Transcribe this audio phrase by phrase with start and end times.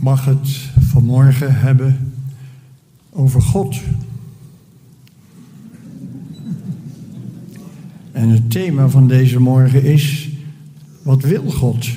[0.00, 2.12] mag het vanmorgen hebben
[3.10, 3.76] over God.
[8.12, 10.30] En het thema van deze morgen is:
[11.02, 11.88] wat wil God?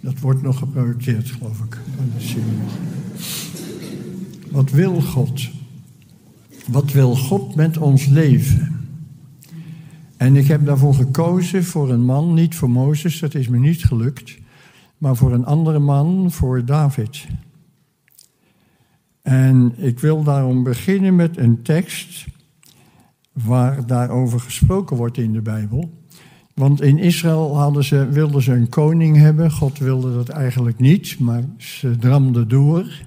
[0.00, 1.78] Dat wordt nog geprojecteerd, geloof ik.
[4.50, 5.48] Wat wil God?
[6.66, 8.86] Wat wil God met ons leven?
[10.16, 13.84] En ik heb daarvoor gekozen voor een man, niet voor Mozes, dat is me niet
[13.84, 14.38] gelukt,
[15.04, 17.26] maar voor een andere man, voor David.
[19.22, 22.26] En ik wil daarom beginnen met een tekst
[23.32, 25.90] waar daarover gesproken wordt in de Bijbel.
[26.54, 29.50] Want in Israël hadden ze, wilden ze een koning hebben.
[29.50, 33.02] God wilde dat eigenlijk niet, maar ze dramden door.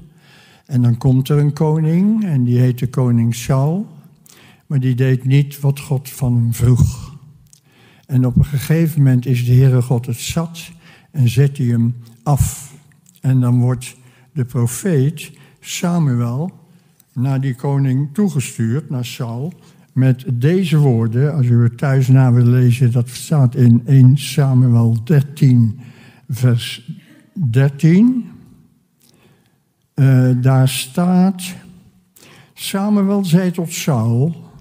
[0.66, 3.88] En dan komt er een koning en die heette koning Saul.
[4.68, 7.16] Maar die deed niet wat God van hem vroeg.
[8.06, 10.76] En op een gegeven moment is de Heere God het zat
[11.18, 12.74] en zet hij hem af.
[13.22, 13.96] En dan wordt
[14.32, 16.52] de profeet Samuel
[17.14, 19.54] naar die koning toegestuurd, naar Saul,
[19.94, 21.34] met deze woorden.
[21.34, 25.80] Als u het thuis na wil lezen, dat staat in 1 Samuel 13,
[26.30, 26.92] vers
[27.34, 28.26] 13.
[29.96, 31.44] Uh, daar staat,
[32.54, 34.52] Samuel zei tot Saul,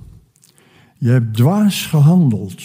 [0.98, 2.62] je hebt dwaas gehandeld.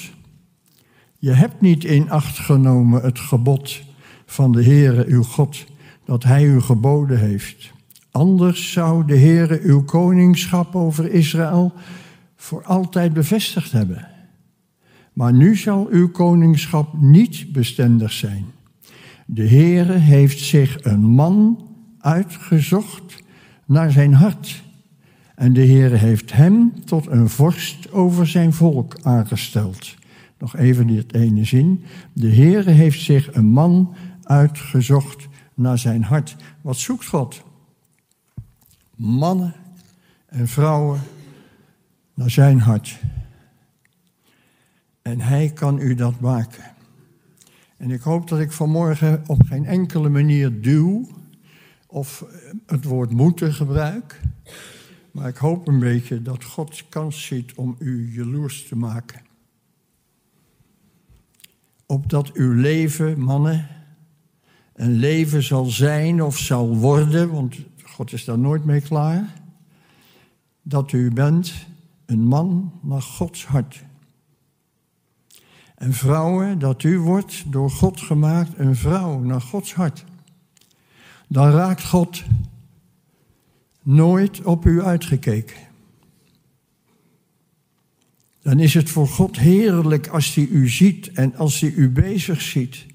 [1.21, 3.81] Je hebt niet in acht genomen het gebod
[4.25, 5.65] van de Heere uw God,
[6.05, 7.71] dat Hij u geboden heeft.
[8.11, 11.73] Anders zou de Heere uw koningschap over Israël
[12.35, 14.07] voor altijd bevestigd hebben.
[15.13, 18.45] Maar nu zal uw koningschap niet bestendig zijn.
[19.25, 21.67] De Heere heeft zich een man
[21.99, 23.23] uitgezocht
[23.65, 24.63] naar zijn hart.
[25.35, 29.99] En de Heere heeft hem tot een vorst over zijn volk aangesteld.
[30.41, 31.83] Nog even dit ene zin.
[32.13, 36.35] De Heere heeft zich een man uitgezocht naar zijn hart.
[36.61, 37.43] Wat zoekt God?
[38.95, 39.53] Mannen
[40.25, 41.01] en vrouwen
[42.13, 42.99] naar zijn hart.
[45.01, 46.63] En hij kan u dat maken.
[47.77, 51.09] En ik hoop dat ik vanmorgen op geen enkele manier duw
[51.87, 52.25] of
[52.65, 54.21] het woord moeten gebruik.
[55.11, 59.29] Maar ik hoop een beetje dat God kans ziet om u jaloers te maken.
[61.91, 63.67] Opdat uw leven, mannen,
[64.73, 69.33] een leven zal zijn of zal worden, want God is daar nooit mee klaar.
[70.61, 71.53] Dat u bent
[72.05, 73.83] een man naar Gods hart.
[75.75, 80.05] En vrouwen, dat u wordt door God gemaakt een vrouw naar Gods hart.
[81.27, 82.23] Dan raakt God
[83.81, 85.70] nooit op u uitgekeken.
[88.41, 92.41] Dan is het voor God heerlijk als hij u ziet en als hij u bezig
[92.41, 92.85] ziet.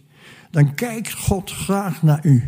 [0.50, 2.44] Dan kijkt God graag naar u.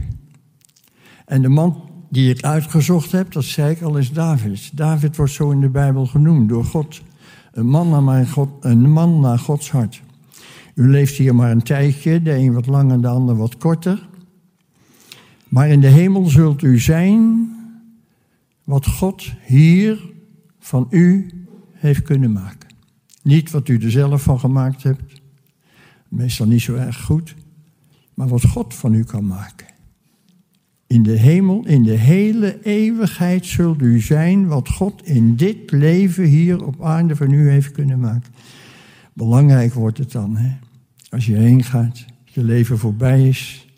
[1.26, 4.76] En de man die het uitgezocht hebt, dat zei ik al, is David.
[4.76, 7.02] David wordt zo in de Bijbel genoemd door God.
[7.52, 10.02] Een man naar, mijn God, een man naar Gods hart.
[10.74, 14.08] U leeft hier maar een tijdje, de een wat langer, de ander wat korter.
[15.48, 17.48] Maar in de hemel zult u zijn
[18.64, 20.12] wat God hier
[20.58, 21.30] van u
[21.72, 22.67] heeft kunnen maken.
[23.22, 25.20] Niet wat u er zelf van gemaakt hebt,
[26.08, 27.34] meestal niet zo erg goed,
[28.14, 29.66] maar wat God van u kan maken.
[30.86, 36.24] In de hemel, in de hele eeuwigheid zult u zijn wat God in dit leven
[36.24, 38.32] hier op aarde van u heeft kunnen maken.
[39.12, 40.56] Belangrijk wordt het dan, hè?
[41.10, 43.68] als je heen gaat, je leven voorbij is.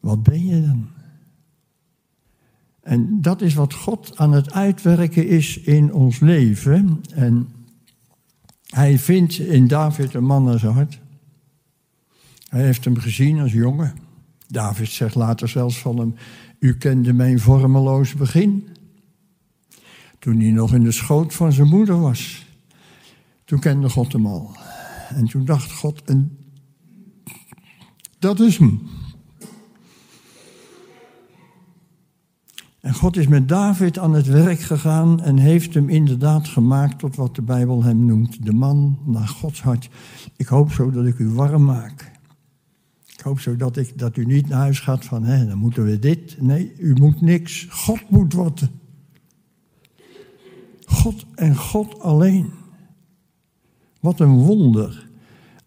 [0.00, 0.88] Wat ben je dan?
[2.84, 7.00] En dat is wat God aan het uitwerken is in ons leven.
[7.14, 7.48] En
[8.66, 11.00] hij vindt in David een man naar zijn hart.
[12.48, 13.94] Hij heeft hem gezien als jongen.
[14.48, 16.14] David zegt later zelfs van hem:
[16.58, 18.68] U kende mijn vormeloos begin.
[20.18, 22.46] Toen hij nog in de schoot van zijn moeder was.
[23.44, 24.56] Toen kende God hem al.
[25.08, 26.02] En toen dacht God:
[28.18, 28.80] Dat is hem.
[32.84, 37.16] En God is met David aan het werk gegaan en heeft hem inderdaad gemaakt tot
[37.16, 38.44] wat de Bijbel hem noemt.
[38.44, 39.88] De man naar Gods hart.
[40.36, 42.12] Ik hoop zo dat ik u warm maak.
[43.22, 45.98] hoop zo dat, ik, dat u niet naar huis gaat van, hè, dan moeten we
[45.98, 46.36] dit.
[46.40, 47.66] Nee, u moet niks.
[47.70, 48.68] God moet wat.
[50.84, 52.52] God en God alleen.
[54.00, 55.08] Wat een wonder.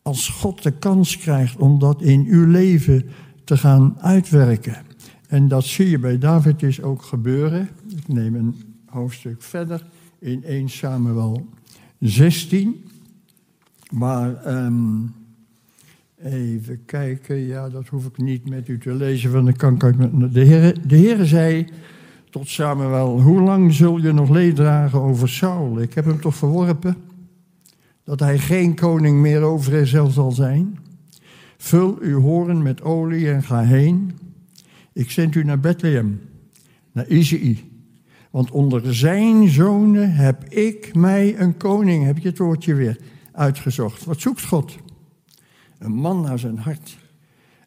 [0.02, 3.10] Als God de kans krijgt om dat in uw leven
[3.44, 4.87] te gaan uitwerken.
[5.28, 7.70] En dat zie je bij David dus ook gebeuren.
[7.96, 9.86] Ik neem een hoofdstuk verder
[10.20, 11.50] in 1 Samuel
[12.00, 12.86] 16.
[13.92, 15.14] Maar um,
[16.24, 20.34] even kijken, ja, dat hoef ik niet met u te lezen, want dan kan met
[20.34, 20.88] de Heer.
[20.88, 21.68] De Heer zei
[22.30, 25.82] tot Samuel: Hoe lang zul je nog leed dragen over Saul?
[25.82, 26.96] Ik heb hem toch verworpen
[28.04, 30.80] dat hij geen koning meer over Israël zal zijn.
[31.58, 34.12] Vul uw horen met olie en ga heen.
[34.98, 36.22] Ik zend u naar Bethlehem,
[36.92, 37.72] naar Izei.
[38.32, 42.98] Want onder zijn zonen heb ik mij een koning, heb je het woordje weer,
[43.32, 44.06] uitgezocht.
[44.06, 44.78] Wat zoekt God?
[45.78, 46.98] Een man naar zijn hart.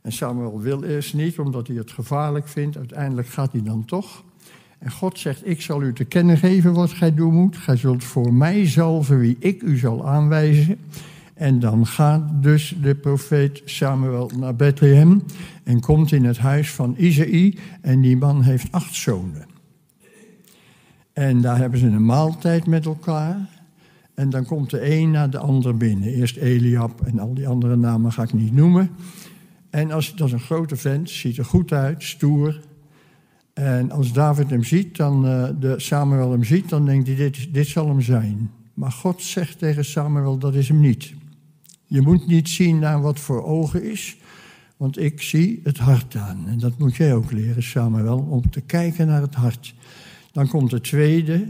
[0.03, 2.77] En Samuel wil eerst niet, omdat hij het gevaarlijk vindt.
[2.77, 4.25] Uiteindelijk gaat hij dan toch.
[4.79, 7.57] En God zegt, ik zal u te kennen geven wat gij doen moet.
[7.57, 10.79] Gij zult voor mij zalven wie ik u zal aanwijzen.
[11.41, 15.23] En dan gaat dus de profeet Samuel naar Bethlehem
[15.65, 17.59] en komt in het huis van Isaïe.
[17.81, 19.47] En die man heeft acht zonen.
[21.13, 23.49] En daar hebben ze een maaltijd met elkaar.
[24.15, 26.09] En dan komt de een naar de ander binnen.
[26.09, 28.91] Eerst Eliab en al die andere namen ga ik niet noemen.
[29.71, 32.61] En als, dat is een grote vent, ziet er goed uit, stoer.
[33.55, 37.55] En als David hem ziet, dan, uh, de Samuel hem ziet, dan denkt hij, dit,
[37.55, 38.51] dit zal hem zijn.
[38.75, 41.19] Maar God zegt tegen Samuel, dat is hem niet.
[41.91, 44.17] Je moet niet zien naar wat voor ogen is,
[44.77, 46.47] want ik zie het hart aan.
[46.47, 49.75] En dat moet jij ook leren, Samuel, om te kijken naar het hart.
[50.33, 51.47] Dan komt de tweede,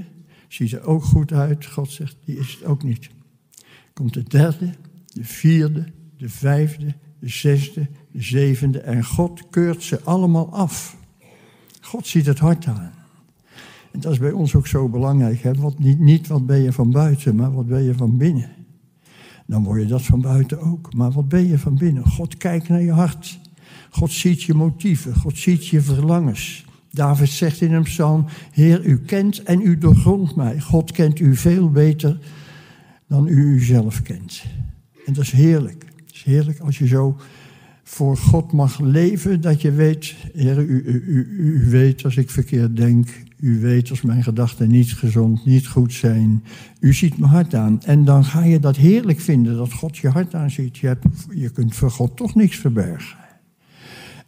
[0.49, 1.67] ziet er ook goed uit.
[1.67, 3.11] God zegt, die is het ook niet.
[3.93, 4.75] Komt de derde,
[5.07, 5.85] de vierde,
[6.17, 8.81] de vijfde, de zesde, de zevende.
[8.81, 10.97] En God keurt ze allemaal af.
[11.81, 12.93] God ziet het hart aan.
[13.93, 15.43] En dat is bij ons ook zo belangrijk.
[15.43, 15.55] Hè?
[15.55, 18.60] Wat, niet, niet wat ben je van buiten, maar wat ben je van binnen.
[19.51, 20.95] Dan word je dat van buiten ook.
[20.95, 22.07] Maar wat ben je van binnen?
[22.07, 23.39] God kijkt naar je hart.
[23.91, 25.15] God ziet je motieven.
[25.15, 26.65] God ziet je verlangens.
[26.91, 30.61] David zegt in een psalm: Heer, u kent en u doorgrondt mij.
[30.61, 32.19] God kent u veel beter
[33.07, 34.43] dan u uzelf kent.
[35.07, 35.85] En dat is heerlijk.
[36.07, 37.17] Het is heerlijk als je zo
[37.83, 42.31] voor God mag leven, dat je weet, Heer, u, u, u, u, weet als ik
[42.31, 43.09] verkeerd denk,
[43.41, 46.45] u weet als mijn gedachten niet gezond, niet goed zijn.
[46.81, 47.83] U ziet mijn hart aan.
[47.83, 50.79] En dan ga je dat heerlijk vinden, dat God je hart aanziet.
[50.79, 53.19] Je, hebt, je kunt voor God toch niks verbergen.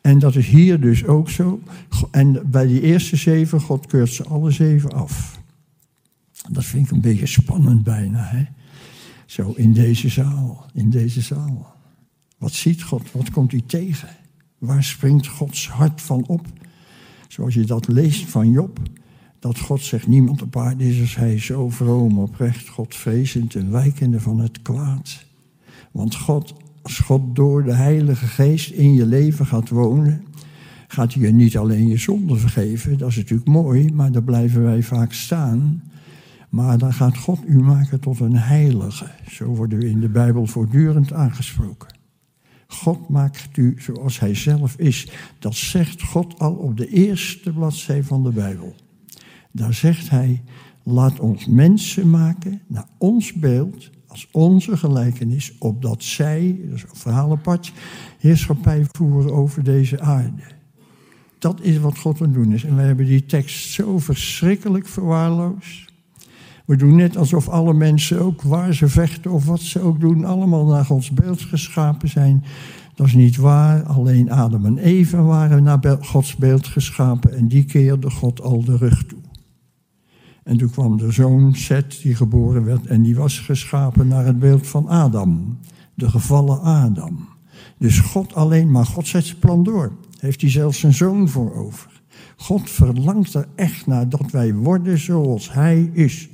[0.01, 1.61] En dat is hier dus ook zo.
[2.11, 5.41] En bij die eerste zeven, God keurt ze alle zeven af.
[6.51, 8.25] Dat vind ik een beetje spannend bijna.
[8.25, 8.45] Hè?
[9.27, 11.77] Zo in deze zaal, in deze zaal.
[12.39, 13.13] Wat ziet God?
[13.13, 14.09] Wat komt hij tegen?
[14.59, 16.47] Waar springt Gods hart van op?
[17.29, 18.81] Zoals je dat leest van Job.
[19.43, 24.21] Dat God zegt, niemand op aarde is als hij zo vroom, oprecht, Godvrezend en wijkende
[24.21, 25.25] van het kwaad.
[25.91, 30.25] Want God, als God door de Heilige Geest in je leven gaat wonen,
[30.89, 34.63] gaat hij je niet alleen je zonde vergeven, dat is natuurlijk mooi, maar daar blijven
[34.63, 35.83] wij vaak staan.
[36.49, 39.11] Maar dan gaat God u maken tot een heilige.
[39.31, 41.95] Zo worden we in de Bijbel voortdurend aangesproken.
[42.67, 45.09] God maakt u zoals Hij zelf is.
[45.39, 48.75] Dat zegt God al op de eerste bladzij van de Bijbel.
[49.53, 50.43] Daar zegt Hij,
[50.83, 56.89] laat ons mensen maken naar ons beeld, als onze gelijkenis, opdat zij, dat is een
[56.93, 57.73] verhaal apart,
[58.19, 60.43] heerschappij voeren over deze aarde.
[61.39, 62.65] Dat is wat God aan het doen is.
[62.65, 65.93] En we hebben die tekst zo verschrikkelijk verwaarloosd.
[66.67, 70.25] We doen net alsof alle mensen ook waar ze vechten of wat ze ook doen,
[70.25, 72.45] allemaal naar Gods beeld geschapen zijn.
[72.95, 73.83] Dat is niet waar.
[73.83, 78.77] Alleen Adam en Eva waren naar Gods beeld geschapen en die keerde God al de
[78.77, 79.22] rug toe.
[80.43, 84.39] En toen kwam de zoon Seth die geboren werd en die was geschapen naar het
[84.39, 85.59] beeld van Adam,
[85.95, 87.29] de gevallen Adam.
[87.79, 89.93] Dus God alleen, maar God zet zijn plan door.
[90.19, 92.03] Heeft hij zelfs zijn zoon voor over.
[92.37, 96.29] God verlangt er echt naar dat wij worden zoals hij is.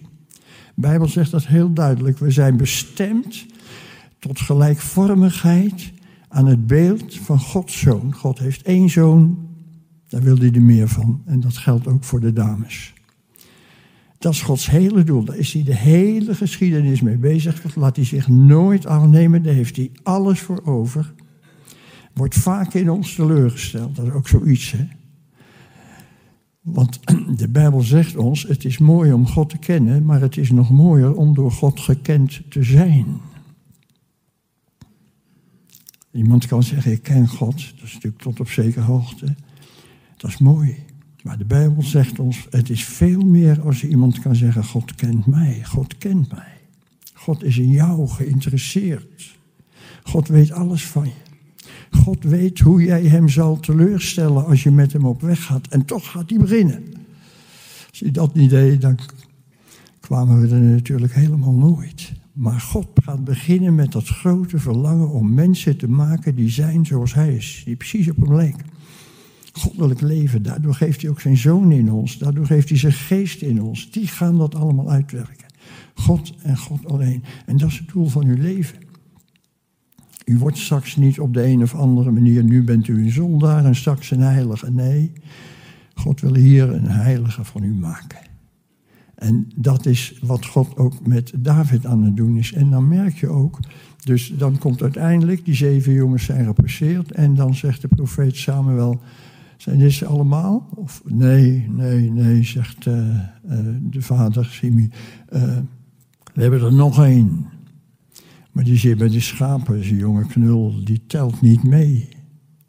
[0.74, 2.18] De Bijbel zegt dat heel duidelijk.
[2.18, 3.46] We zijn bestemd
[4.18, 5.92] tot gelijkvormigheid
[6.28, 8.14] aan het beeld van Gods zoon.
[8.14, 9.48] God heeft één zoon,
[10.08, 11.22] daar wil hij er meer van.
[11.24, 12.94] En dat geldt ook voor de dames.
[14.18, 15.24] Dat is Gods hele doel.
[15.24, 17.62] Daar is hij de hele geschiedenis mee bezig.
[17.62, 19.42] Dat laat hij zich nooit afnemen.
[19.42, 21.14] Daar heeft hij alles voor over.
[22.14, 23.96] Wordt vaak in ons teleurgesteld.
[23.96, 24.70] Dat is ook zoiets.
[24.70, 24.86] Hè?
[26.60, 27.00] Want
[27.40, 30.70] de Bijbel zegt ons, het is mooi om God te kennen, maar het is nog
[30.70, 33.20] mooier om door God gekend te zijn.
[36.12, 37.56] Iemand kan zeggen, ik ken God.
[37.74, 39.34] Dat is natuurlijk tot op zekere hoogte.
[40.16, 40.76] Dat is mooi.
[41.28, 45.26] Maar de Bijbel zegt ons, het is veel meer als iemand kan zeggen, God kent
[45.26, 45.64] mij.
[45.64, 46.56] God kent mij.
[47.12, 49.38] God is in jou geïnteresseerd.
[50.02, 51.12] God weet alles van je.
[51.90, 55.66] God weet hoe jij hem zal teleurstellen als je met hem op weg gaat.
[55.68, 56.82] En toch gaat hij beginnen.
[57.90, 58.98] Als je dat niet deed, dan
[60.00, 62.12] kwamen we er natuurlijk helemaal nooit.
[62.32, 67.14] Maar God gaat beginnen met dat grote verlangen om mensen te maken die zijn zoals
[67.14, 68.77] Hij is, die precies op hem lijken.
[69.52, 73.42] Goddelijk leven, daardoor geeft Hij ook zijn zoon in ons, daardoor geeft Hij zijn geest
[73.42, 73.90] in ons.
[73.90, 75.46] Die gaan dat allemaal uitwerken.
[75.94, 77.24] God en God alleen.
[77.46, 78.78] En dat is het doel van uw leven.
[80.24, 83.64] U wordt straks niet op de een of andere manier, nu bent u een zondaar
[83.64, 84.70] en straks een heilige.
[84.70, 85.12] Nee,
[85.94, 88.18] God wil hier een heilige van u maken.
[89.14, 92.52] En dat is wat God ook met David aan het doen is.
[92.52, 93.58] En dan merk je ook,
[94.04, 97.12] dus dan komt uiteindelijk, die zeven jongens zijn gepasseerd.
[97.12, 99.00] En dan zegt de profeet Samuel,
[99.58, 100.68] zijn dit ze allemaal?
[100.74, 103.22] Of nee, nee, nee, zegt uh, uh,
[103.80, 104.90] de vader Simi.
[105.32, 105.56] Uh,
[106.34, 107.46] we hebben er nog één.
[108.52, 112.08] Maar die zit bij de schapen, die jonge knul, die telt niet mee.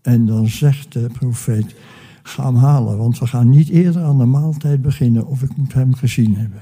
[0.01, 1.75] En dan zegt de profeet,
[2.23, 5.73] ga hem halen, want we gaan niet eerder aan de maaltijd beginnen of ik moet
[5.73, 6.61] hem gezien hebben.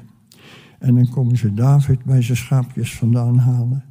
[0.80, 3.84] En dan komen ze David bij zijn schaapjes vandaan halen.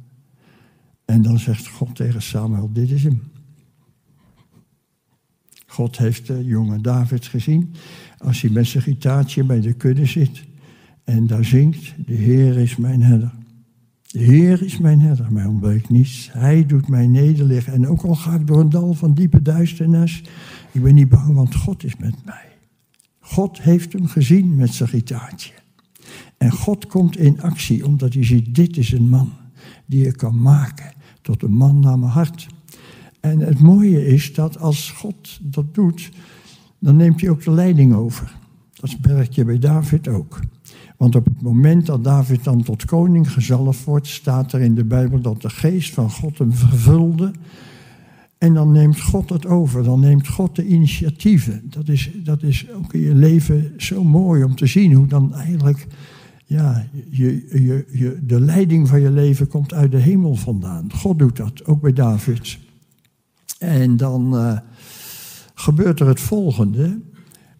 [1.05, 3.21] En dan zegt God tegen Samuel, dit is hem.
[5.77, 7.73] God heeft de jonge David gezien
[8.17, 10.43] als hij met zijn gitaartje bij de kudde zit
[11.03, 13.31] en daar zingt, de Heer is mijn herder.
[14.07, 16.29] De Heer is mijn herder, mij ontbreekt niets.
[16.31, 17.73] Hij doet mij nederliggen.
[17.73, 20.23] En ook al ga ik door een dal van diepe duisternis,
[20.71, 22.47] ik ben niet bang, want God is met mij.
[23.19, 25.53] God heeft hem gezien met zijn gitaartje.
[26.37, 29.31] En God komt in actie, omdat hij ziet, dit is een man
[29.85, 32.47] die je kan maken tot een man naar mijn hart.
[33.31, 36.11] En het mooie is dat als God dat doet,
[36.79, 38.35] dan neemt hij ook de leiding over.
[38.73, 40.39] Dat merk je bij David ook.
[40.97, 44.85] Want op het moment dat David dan tot koning gezalfd wordt, staat er in de
[44.85, 47.31] Bijbel dat de geest van God hem vervulde.
[48.37, 51.61] En dan neemt God het over, dan neemt God de initiatieven.
[51.69, 55.33] Dat is, dat is ook in je leven zo mooi om te zien hoe dan
[55.33, 55.87] eigenlijk
[56.45, 60.93] ja, je, je, je, de leiding van je leven komt uit de hemel vandaan.
[60.93, 62.57] God doet dat, ook bij David.
[63.59, 64.59] En dan uh,
[65.53, 66.99] gebeurt er het volgende,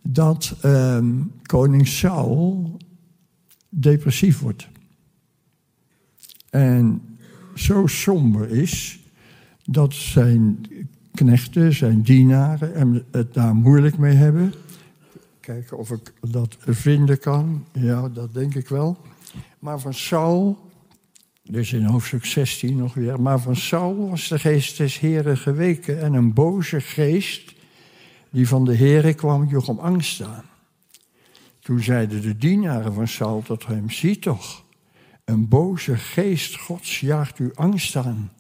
[0.02, 1.00] dat uh,
[1.42, 2.78] koning Saul
[3.70, 4.68] depressief wordt.
[6.50, 7.02] En
[7.56, 9.00] zo somber is
[9.64, 10.68] dat zijn
[11.14, 14.54] knechten, zijn dienaren het daar moeilijk mee hebben.
[15.40, 17.66] Kijken of ik dat vinden kan.
[17.72, 18.98] Ja, dat denk ik wel.
[19.60, 20.67] Maar van Saul,
[21.50, 23.22] dus in hoofdstuk 16 nog weer.
[23.22, 27.54] Maar van Saul was de geest des Heren geweken en een boze geest
[28.30, 30.44] die van de Heren kwam joeg om angst aan.
[31.60, 34.64] Toen zeiden de dienaren van Saul tot hem, zie toch,
[35.26, 38.32] een boze geest Gods jaagt u angst aan.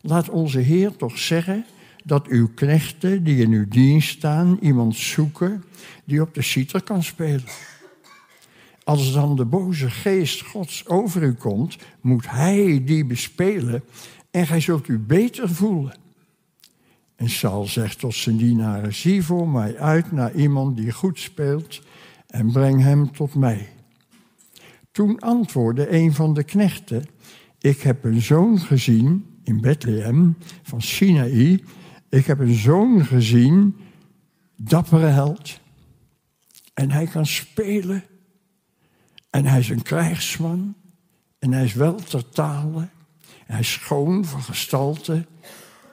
[0.00, 1.64] Laat onze Heer toch zeggen
[2.04, 5.64] dat uw knechten die in uw dienst staan iemand zoeken
[6.04, 7.44] die op de citer kan spelen.
[8.88, 13.84] Als dan de boze geest Gods over u komt, moet hij die bespelen
[14.30, 15.96] en gij zult u beter voelen.
[17.16, 21.82] En Saul zegt tot zijn dienaren, zie voor mij uit naar iemand die goed speelt
[22.26, 23.68] en breng hem tot mij.
[24.92, 27.04] Toen antwoordde een van de knechten,
[27.58, 31.64] ik heb een zoon gezien in Bethlehem van Sinaï,
[32.08, 33.76] ik heb een zoon gezien,
[34.56, 35.60] dappere held,
[36.74, 38.04] en hij kan spelen,
[39.30, 40.74] en hij is een krijgsman,
[41.38, 42.88] en hij is wel ter tale,
[43.46, 45.26] hij is schoon van gestalte,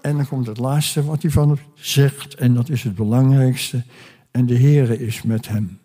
[0.02, 3.84] en dan komt het laatste wat hij van hem zegt, en dat is het belangrijkste,
[4.32, 5.80] en de Heere is met hem.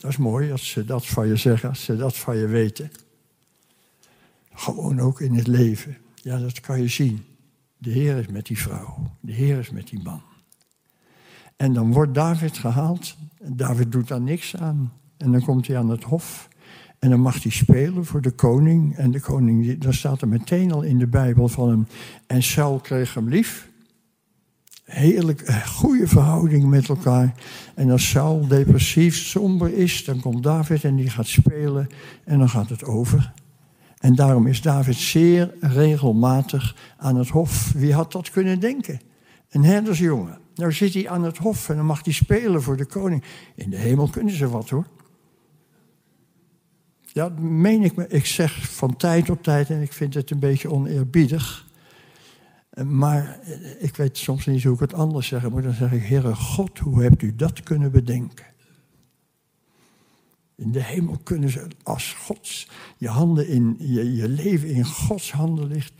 [0.00, 2.90] Dat is mooi als ze dat van je zeggen, als ze dat van je weten.
[4.52, 5.96] Gewoon ook in het leven.
[6.14, 7.24] Ja, dat kan je zien.
[7.78, 9.10] De Heer is met die vrouw.
[9.20, 10.22] De Heer is met die man.
[11.56, 13.16] En dan wordt David gehaald.
[13.42, 14.92] David doet daar niks aan.
[15.16, 16.48] En dan komt hij aan het hof.
[17.04, 18.96] En dan mag hij spelen voor de koning.
[18.96, 21.86] En de koning, daar staat er meteen al in de Bijbel van hem.
[22.26, 23.68] En Saul kreeg hem lief
[24.84, 27.34] heerlijk eh, goede verhouding met elkaar.
[27.74, 31.86] En als Saul depressief, somber is, dan komt David en die gaat spelen
[32.24, 33.32] en dan gaat het over.
[33.98, 37.72] En daarom is David zeer regelmatig aan het hof.
[37.72, 39.00] Wie had dat kunnen denken?
[39.50, 40.38] Een herdersjongen.
[40.54, 43.24] Nou zit hij aan het hof en dan mag hij spelen voor de koning.
[43.54, 44.86] In de hemel kunnen ze wat hoor.
[47.14, 48.08] Ja, meen ik me.
[48.08, 51.66] Ik zeg van tijd tot tijd, en ik vind het een beetje oneerbiedig.
[52.84, 53.38] Maar
[53.78, 55.50] ik weet soms niet hoe ik het anders zeg.
[55.50, 58.44] Maar dan zeg ik, Heere God, hoe hebt u dat kunnen bedenken?
[60.54, 65.32] In de hemel kunnen ze, als Gods, je, handen in, je, je leven in Gods
[65.32, 65.92] handen ligt.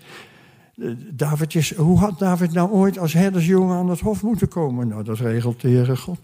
[1.12, 4.88] David is, hoe had David nou ooit als herdersjongen aan het hof moeten komen?
[4.88, 6.18] Nou, dat regelt de Heere God.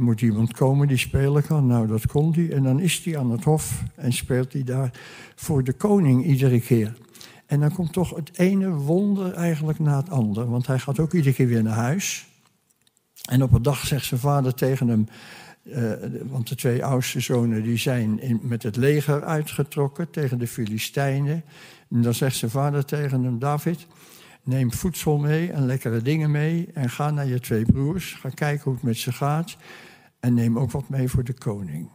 [0.00, 1.66] Er moet iemand komen die spelen kan.
[1.66, 2.52] Nou, dat kon hij.
[2.52, 4.90] En dan is hij aan het hof en speelt hij daar
[5.34, 6.96] voor de koning iedere keer.
[7.46, 10.46] En dan komt toch het ene wonder eigenlijk na het andere.
[10.46, 12.26] Want hij gaat ook iedere keer weer naar huis.
[13.28, 15.08] En op een dag zegt zijn vader tegen hem...
[15.64, 15.92] Uh,
[16.28, 21.44] want de twee oudste zonen die zijn met het leger uitgetrokken tegen de Filistijnen.
[21.90, 23.86] En dan zegt zijn vader tegen hem, David,
[24.42, 28.14] neem voedsel mee en lekkere dingen mee en ga naar je twee broers.
[28.20, 29.56] Ga kijken hoe het met ze gaat
[30.20, 31.88] en neem ook wat mee voor de koning.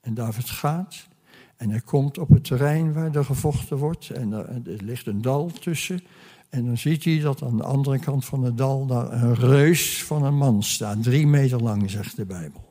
[0.00, 1.08] En David gaat
[1.56, 5.46] en hij komt op het terrein waar er gevochten wordt en er, ligt een dal
[5.46, 6.02] tussen.
[6.48, 10.04] En dan ziet hij dat aan de andere kant van het dal daar een reus
[10.04, 12.68] van een man staat, drie meter lang, zegt de Bijbel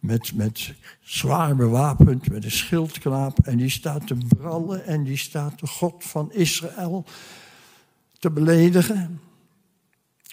[0.00, 3.38] met, met zwaar bewapend, met een schildknaap.
[3.38, 7.04] En die staat te brallen en die staat de God van Israël
[8.18, 9.20] te beledigen.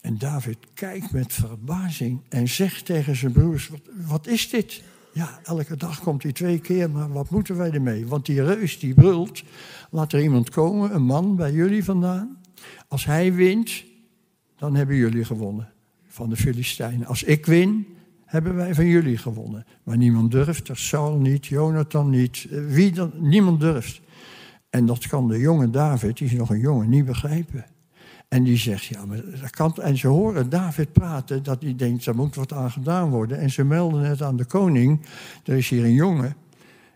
[0.05, 3.71] En David kijkt met verbazing en zegt tegen zijn broers:
[4.07, 4.83] wat, is dit?
[5.13, 8.07] Ja, elke dag komt hij twee keer, maar wat moeten wij ermee?
[8.07, 9.43] Want die reus die brult,
[9.89, 12.37] laat er iemand komen, een man bij jullie vandaan.
[12.87, 13.83] Als hij wint,
[14.57, 15.71] dan hebben jullie gewonnen
[16.07, 17.07] van de Filistijnen.
[17.07, 17.87] Als ik win,
[18.25, 19.65] hebben wij van jullie gewonnen.
[19.83, 24.01] Maar niemand durft, er Saul niet, Jonathan niet, eh, wie dan, niemand durft.
[24.69, 27.65] En dat kan de jonge David, die is nog een jongen, niet begrijpen.
[28.27, 29.75] En die zegt, ja, maar dat kan.
[29.75, 33.39] En ze horen David praten, dat hij denkt, er moet wat aan gedaan worden.
[33.39, 35.01] En ze melden het aan de koning,
[35.43, 36.35] er is hier een jongen.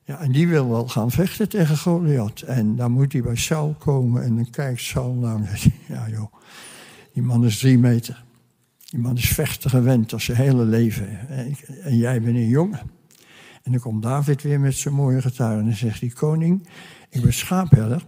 [0.04, 2.42] Ja, en die wil wel gaan vechten tegen Goliath.
[2.42, 5.40] En dan moet hij bij Saul komen en dan kijkt Saul naar
[5.88, 6.34] ja joh,
[7.14, 8.24] die man is drie meter.
[8.86, 11.30] Die man is vechten gewend als zijn hele leven.
[11.84, 12.80] En jij bent een jongen.
[13.64, 16.68] En dan komt David weer met zijn mooie getuigen en zegt die koning,
[17.10, 18.06] ik ben schaapherder.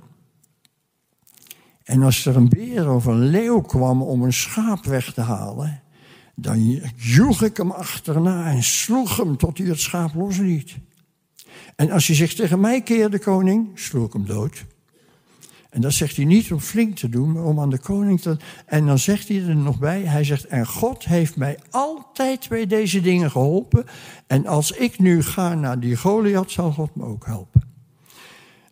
[1.91, 5.81] En als er een beer of een leeuw kwam om een schaap weg te halen,
[6.35, 10.75] dan joeg ik hem achterna en sloeg hem tot hij het schaap losliet.
[11.75, 14.65] En als hij zich tegen mij keerde, koning, sloeg ik hem dood.
[15.69, 18.37] En dat zegt hij niet om flink te doen, maar om aan de koning te.
[18.65, 22.67] En dan zegt hij er nog bij: Hij zegt, en God heeft mij altijd bij
[22.67, 23.85] deze dingen geholpen.
[24.27, 27.70] En als ik nu ga naar die Goliath, zal God me ook helpen.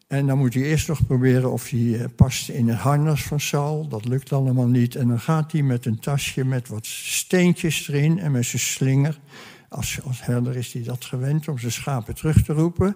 [0.10, 3.40] En dan moet hij eerst nog proberen of hij eh, past in het harnas van
[3.40, 3.88] Saul.
[3.88, 4.96] Dat lukt allemaal niet.
[4.96, 9.20] En dan gaat hij met een tasje met wat steentjes erin en met zijn slinger.
[9.68, 12.96] Als, als herder is hij dat gewend om zijn schapen terug te roepen.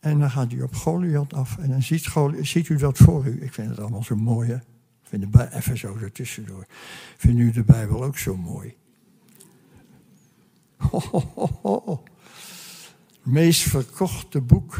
[0.00, 1.58] En dan gaat hij op Goliath af.
[1.58, 3.42] En dan ziet, ziet u dat voor u.
[3.42, 4.52] Ik vind het allemaal zo mooi?
[4.52, 4.60] Ik
[5.02, 6.66] vind de even zo ertussendoor.
[7.16, 8.74] Vindt u de Bijbel ook zo mooi?
[10.76, 12.02] Ho,
[13.22, 14.76] Meest verkochte boek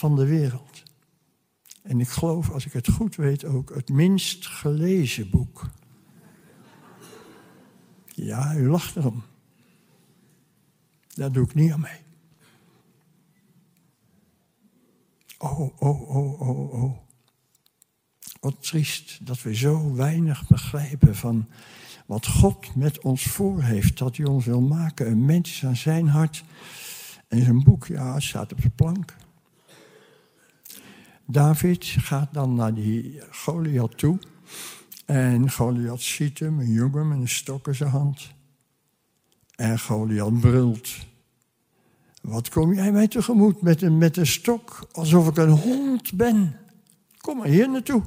[0.00, 0.82] van de wereld.
[1.82, 5.70] En ik geloof, als ik het goed weet, ook het minst gelezen boek.
[8.06, 9.22] Ja, u lacht erom.
[11.14, 12.00] Daar doe ik niet aan mee.
[15.38, 16.98] Oh, oh, oh, oh, oh.
[18.40, 21.48] Wat triest dat we zo weinig begrijpen van
[22.06, 23.98] wat God met ons voor heeft.
[23.98, 26.44] Dat hij ons wil maken, een mens aan zijn hart.
[27.28, 29.16] En zijn boek, ja, staat op de plank.
[31.30, 34.18] David gaat dan naar die Goliath toe.
[35.04, 38.32] En Goliath ziet hem, een jongen met een stok in zijn hand.
[39.54, 40.88] En Goliath brult.
[42.22, 46.56] Wat kom jij mij tegemoet met een, met een stok, alsof ik een hond ben?
[47.16, 48.02] Kom maar hier naartoe.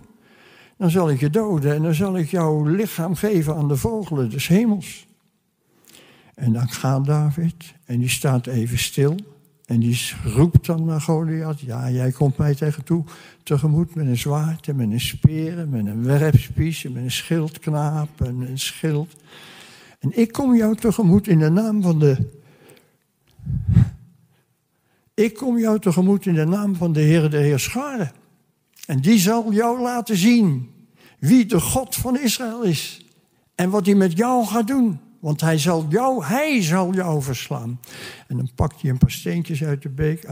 [0.78, 4.30] Dan zal ik je doden en dan zal ik jouw lichaam geven aan de vogelen
[4.30, 5.08] des hemels.
[6.36, 9.16] En dan gaat David en die staat even stil.
[9.74, 13.04] En die roept dan naar Goliath: Ja, jij komt mij tegen toe,
[13.44, 18.42] tegemoet met een zwaard met een speer en met een werpspies met een schildknaap en
[18.42, 19.16] een schild.
[20.00, 22.42] En ik kom jou tegemoet in de naam van de
[25.14, 28.12] ik kom jou tegemoet in de naam van de Heer de Heerscharen.
[28.86, 30.70] En die zal jou laten zien
[31.20, 33.06] wie de God van Israël is.
[33.56, 35.00] En wat hij met jou gaat doen.
[35.24, 37.80] Want hij zal jou, hij zal jou verslaan.
[38.28, 40.24] En dan pakt hij een paar steentjes uit de beek.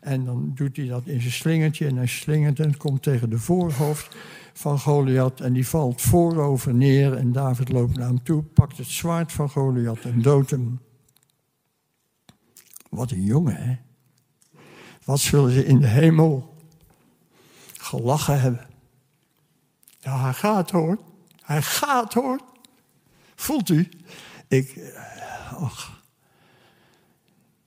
[0.00, 1.86] En dan doet hij dat in zijn slingertje.
[1.86, 4.16] En hij slingert en komt tegen de voorhoofd
[4.52, 5.40] van Goliath.
[5.40, 7.16] En die valt voorover neer.
[7.16, 8.42] En David loopt naar hem toe.
[8.42, 10.80] Pakt het zwaard van Goliath en doodt hem.
[12.90, 13.76] Wat een jongen, hè?
[15.04, 16.54] Wat zullen ze in de hemel
[17.78, 18.66] gelachen hebben?
[19.98, 20.98] Ja, hij gaat hoor.
[21.40, 22.40] Hij gaat hoor.
[23.38, 23.88] Voelt u?
[24.48, 26.02] Ik, eh, och.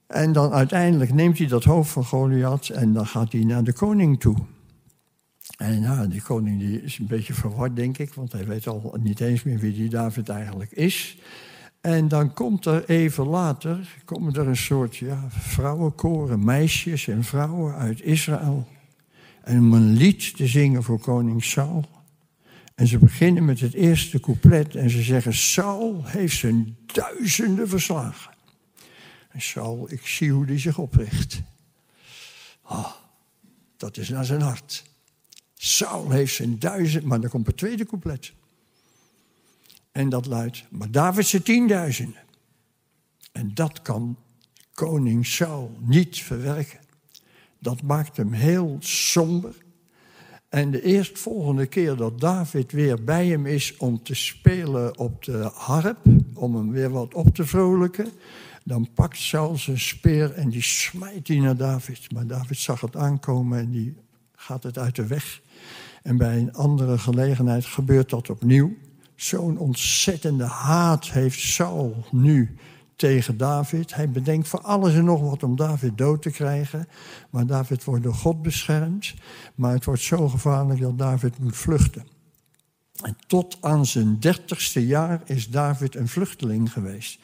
[0.08, 3.74] En dan uiteindelijk neemt hij dat hoofd van Goliath en dan gaat hij naar de
[3.74, 4.36] koning toe.
[5.58, 8.98] En ja, die koning die is een beetje verward, denk ik, want hij weet al
[9.00, 11.18] niet eens meer wie die David eigenlijk is.
[11.82, 17.76] En dan komt er even later komen er een soort ja, vrouwenkoren, meisjes en vrouwen
[17.76, 18.68] uit Israël.
[19.44, 22.01] En om een lied te zingen voor koning Saul.
[22.76, 28.34] En ze beginnen met het eerste couplet en ze zeggen: Saul heeft zijn duizenden verslagen.
[29.30, 31.42] En Saul, ik zie hoe hij zich opricht.
[32.62, 32.92] Ah,
[33.78, 34.84] dat is naar zijn hart.
[35.56, 38.34] Saul heeft zijn duizend, maar dan komt het tweede couplet.
[39.92, 42.24] En dat luidt, maar David zijn tienduizenden.
[43.32, 44.18] En dat kan
[44.74, 46.80] koning Saul niet verwerken.
[47.60, 49.56] Dat maakt hem heel somber.
[50.52, 55.50] En de eerstvolgende keer dat David weer bij hem is om te spelen op de
[55.54, 55.98] harp,
[56.34, 58.10] om hem weer wat op te vrolijken,
[58.64, 62.12] dan pakt Saul zijn speer en die smijt hij naar David.
[62.14, 63.96] Maar David zag het aankomen en die
[64.36, 65.42] gaat het uit de weg.
[66.04, 68.74] En bij een andere gelegenheid gebeurt dat opnieuw.
[69.16, 72.56] Zo'n ontzettende haat heeft Saul nu
[73.02, 73.96] tegen David.
[73.96, 76.88] Hij bedenkt voor alles en nog wat om David dood te krijgen.
[77.30, 79.14] Maar David wordt door God beschermd.
[79.56, 82.08] Maar het wordt zo gevaarlijk dat David moet vluchten.
[83.04, 87.20] En tot aan zijn dertigste jaar is David een vluchteling geweest.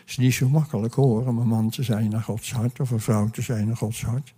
[0.00, 2.90] Het is niet zo makkelijk hoor, om een man te zijn naar Gods hart of
[2.90, 4.34] een vrouw te zijn naar Gods hart.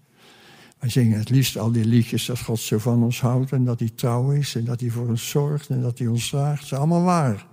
[0.79, 3.79] Wij zingen het liefst al die liedjes dat God zo van ons houdt en dat
[3.79, 6.61] hij trouw is en dat hij voor ons zorgt en dat hij ons draagt.
[6.61, 7.47] Dat is allemaal waar.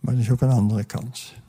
[0.00, 1.40] Maar er is ook een andere kant.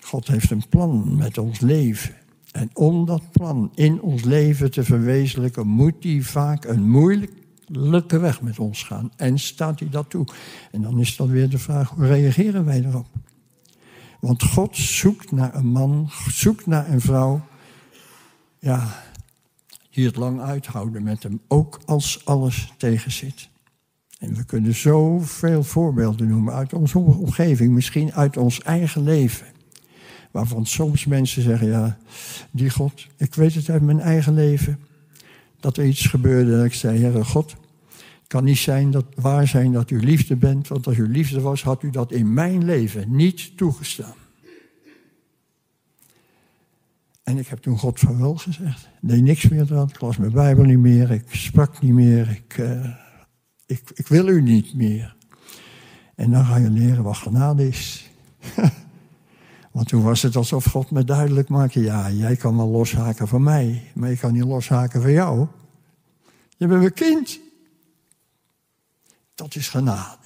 [0.00, 2.14] God heeft een plan met ons leven.
[2.52, 8.42] En om dat plan in ons leven te verwezenlijken, moet hij vaak een moeilijke weg
[8.42, 9.10] met ons gaan.
[9.16, 10.26] En staat hij dat toe?
[10.70, 13.06] En dan is dan weer de vraag, hoe reageren wij erop?
[14.20, 17.40] Want God zoekt naar een man, zoekt naar een vrouw,
[18.58, 19.02] ja,
[19.90, 23.48] die het lang uithouden met hem, ook als alles tegenzit.
[24.18, 29.46] En we kunnen zoveel voorbeelden noemen uit onze omgeving, misschien uit ons eigen leven.
[30.30, 31.98] Waarvan soms mensen zeggen, ja,
[32.50, 34.78] die God, ik weet het uit mijn eigen leven.
[35.60, 37.56] Dat er iets gebeurde en ik zei, Heere God,
[38.26, 41.62] kan niet zijn dat, waar zijn dat u liefde bent, want als u liefde was,
[41.62, 44.14] had u dat in mijn leven niet toegestaan.
[47.28, 48.88] En ik heb toen God van wel gezegd.
[49.00, 49.88] Deed niks meer dan.
[49.88, 51.10] Ik las mijn Bijbel niet meer.
[51.10, 52.28] Ik sprak niet meer.
[52.30, 52.88] Ik, uh,
[53.66, 55.16] ik, ik wil u niet meer.
[56.14, 58.10] En dan ga je leren wat genade is.
[59.72, 63.42] Want toen was het alsof God me duidelijk maakte: ja, jij kan wel loshaken van
[63.42, 65.46] mij, maar ik kan niet loshaken van jou.
[66.56, 67.40] Je bent mijn kind.
[69.34, 70.16] Dat is genade.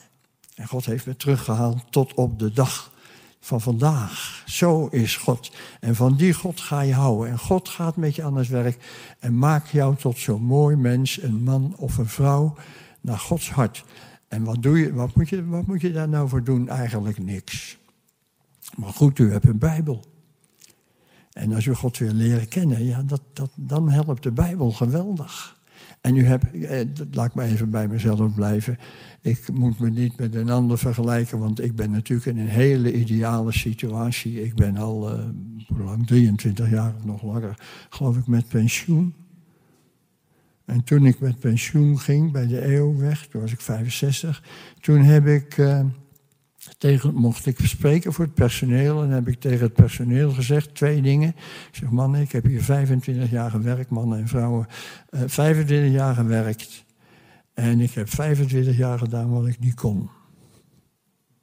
[0.54, 2.92] En God heeft me teruggehaald tot op de dag
[3.40, 4.42] van vandaag.
[4.46, 5.52] Zo is God.
[5.80, 7.30] En van die God ga je houden.
[7.30, 8.78] En God gaat met je aan het werk
[9.18, 12.54] en maakt jou tot zo'n mooi mens, een man of een vrouw,
[13.00, 13.84] naar Gods hart.
[14.28, 16.68] En wat, doe je, wat, moet je, wat moet je daar nou voor doen?
[16.68, 17.78] Eigenlijk niks.
[18.76, 20.04] Maar goed, u hebt een Bijbel.
[21.32, 25.60] En als u God weer leren kennen, ja, dat, dat, dan helpt de Bijbel geweldig.
[26.00, 28.78] En u hebt, eh, laat ik maar even bij mezelf blijven.
[29.20, 32.92] Ik moet me niet met een ander vergelijken, want ik ben natuurlijk in een hele
[32.92, 34.42] ideale situatie.
[34.42, 35.24] Ik ben al, uh,
[35.68, 37.58] hoe lang, 23 jaar of nog langer,
[37.88, 39.14] geloof ik, met pensioen.
[40.64, 44.42] En toen ik met pensioen ging bij de EO-weg, toen was ik 65,
[44.80, 45.56] toen heb ik...
[45.56, 45.84] Uh,
[46.82, 51.02] tegen, mocht ik spreken voor het personeel en heb ik tegen het personeel gezegd twee
[51.02, 51.28] dingen.
[51.28, 54.66] Ik zeg, mannen, ik heb hier 25 jaar gewerkt, mannen en vrouwen,
[55.10, 56.84] uh, eh, 25 jaar gewerkt.
[57.54, 60.10] En ik heb 25 jaar gedaan wat ik niet kon.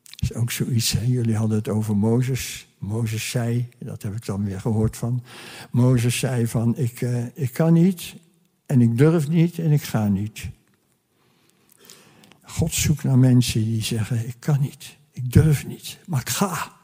[0.04, 1.06] Dat is ook zoiets, hè?
[1.06, 2.68] jullie hadden het over Mozes.
[2.78, 5.24] Mozes zei, dat heb ik dan weer gehoord van.
[5.72, 8.16] Mozes zei van, ik, uh, ik kan niet
[8.66, 10.50] en ik durf niet en ik ga niet.
[12.42, 14.98] God zoekt naar mensen die zeggen, ik kan niet.
[15.20, 16.78] Ik durf niet, maar ik ga.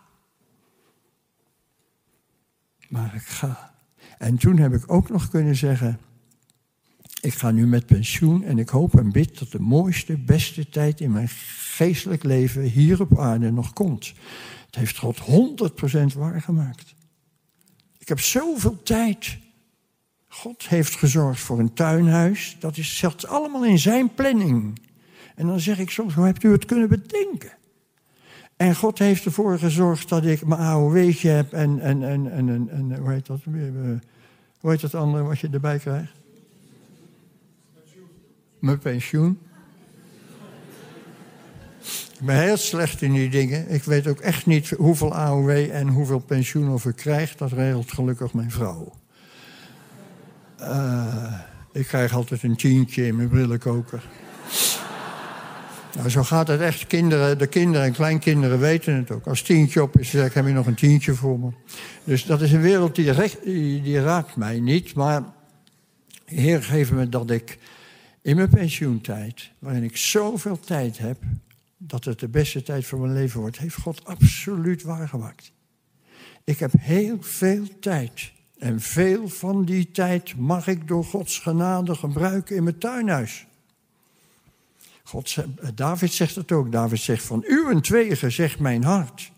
[2.90, 3.74] Maar ik ga.
[4.18, 6.00] En toen heb ik ook nog kunnen zeggen,
[7.22, 11.02] ik ga nu met pensioen en ik hoop en bid dat de mooiste, beste tijd
[11.02, 14.14] in mijn geestelijk leven hier op aarde nog komt.
[14.66, 15.20] Het heeft God
[16.14, 16.96] 100% waargemaakt.
[17.98, 19.38] Ik heb zoveel tijd.
[20.28, 22.58] God heeft gezorgd voor een tuinhuis.
[22.60, 24.80] Dat is, zat allemaal in zijn planning.
[25.36, 27.58] En dan zeg ik soms, hoe hebt u het kunnen bedenken?
[28.58, 32.96] En God heeft ervoor gezorgd dat ik mijn AOW'tje heb en, en, en, en, en,
[32.98, 33.72] hoe heet dat weer?
[34.60, 36.12] Hoe heet dat andere wat je erbij krijgt?
[38.60, 39.40] Mijn pensioen.
[42.20, 43.70] Ik ben heel slecht in die dingen.
[43.70, 47.36] Ik weet ook echt niet hoeveel AOW en hoeveel pensioen of ik krijg.
[47.36, 48.94] Dat regelt gelukkig mijn vrouw.
[50.60, 51.40] Uh,
[51.72, 54.04] ik krijg altijd een tientje in mijn brillenkoker.
[55.96, 56.88] Nou, zo gaat het echt.
[56.88, 59.28] Kinderen, de kinderen en kleinkinderen weten het ook.
[59.28, 61.50] Als tientje op is, zeg ik, heb je nog een tientje voor me?
[62.04, 64.94] Dus dat is een wereld die, recht, die, die raakt mij niet.
[64.94, 65.24] Maar
[66.26, 67.58] Heer, geef me dat ik
[68.22, 71.18] in mijn pensioentijd, waarin ik zoveel tijd heb,
[71.78, 75.52] dat het de beste tijd van mijn leven wordt, heeft God absoluut waargemaakt.
[76.44, 78.32] Ik heb heel veel tijd.
[78.58, 83.46] En veel van die tijd mag ik door Gods genade gebruiken in mijn tuinhuis.
[85.08, 85.36] God,
[85.76, 86.72] David zegt het ook.
[86.72, 89.32] David zegt van uw tweeën zegt mijn hart.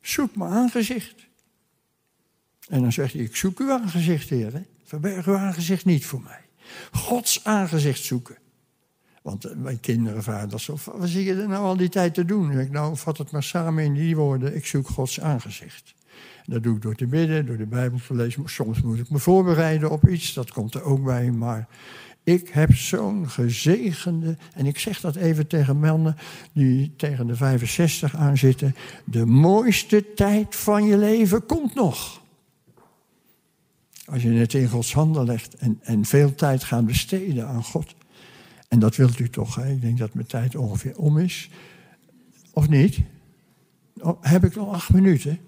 [0.00, 1.26] Zoek mijn aangezicht.
[2.68, 4.64] En dan zegt hij, ik zoek uw aangezicht, Heer.
[4.84, 6.40] Verberg uw aangezicht niet voor mij.
[6.92, 8.36] Gods aangezicht zoeken.
[9.22, 12.14] Want eh, mijn kinderen vragen dat zo, wat zie je er nou al die tijd
[12.14, 12.58] te doen?
[12.60, 15.94] Ik, nou, vat het maar samen in die woorden, ik zoek Gods aangezicht.
[16.46, 18.42] Dat doe ik door te bidden, door de Bijbel te lezen.
[18.48, 21.30] Soms moet ik me voorbereiden op iets, dat komt er ook bij.
[21.30, 21.68] Maar
[22.24, 26.16] ik heb zo'n gezegende, en ik zeg dat even tegen mannen
[26.52, 28.74] die tegen de 65 aanzitten.
[29.04, 32.22] De mooiste tijd van je leven komt nog.
[34.04, 37.94] Als je het in Gods handen legt en, en veel tijd gaat besteden aan God.
[38.68, 39.70] En dat wilt u toch, hè?
[39.70, 41.50] ik denk dat mijn tijd ongeveer om is.
[42.52, 42.98] Of niet?
[44.00, 45.38] Oh, heb ik nog acht minuten?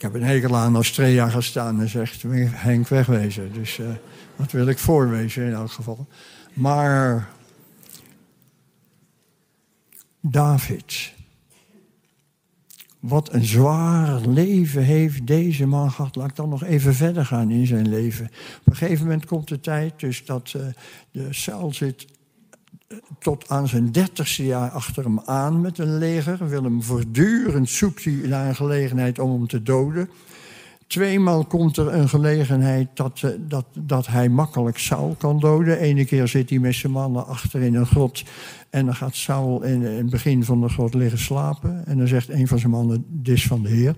[0.00, 3.52] Ik heb een hekel aan als twee jaar gestaan en zegt Henk wegwezen.
[3.52, 3.88] Dus uh,
[4.36, 6.06] dat wil ik voorwezen in elk geval.
[6.52, 7.28] Maar
[10.20, 11.12] David.
[13.00, 16.16] Wat een zwaar leven heeft deze man gehad.
[16.16, 18.24] Laat ik dan nog even verder gaan in zijn leven.
[18.60, 20.62] Op een gegeven moment komt de tijd dus dat uh,
[21.10, 22.06] de Saul zit
[23.18, 26.48] tot aan zijn dertigste jaar achter hem aan met een leger.
[26.48, 30.10] Wil hem voortdurend zoekt hij naar een gelegenheid om hem te doden.
[30.86, 35.78] Tweemaal komt er een gelegenheid dat, eh, dat, dat hij makkelijk Saul kan doden.
[35.78, 38.24] Ene keer zit hij met zijn mannen achter in een grot.
[38.70, 41.86] En dan gaat Saul in, het begin van de grot liggen slapen.
[41.86, 43.96] En dan zegt een van zijn mannen, dit is van de Heer.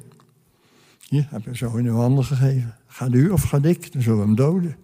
[1.09, 2.75] Hier, heb je zo in uw handen gegeven.
[2.87, 3.93] Gaat u of gaat ik?
[3.93, 4.77] Dan zullen we hem doden.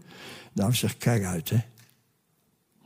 [0.53, 1.59] David zegt, kijk uit hè.